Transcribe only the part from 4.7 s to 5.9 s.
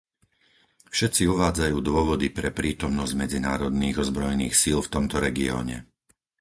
v tomto regióne.